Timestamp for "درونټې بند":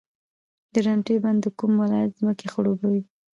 0.75-1.39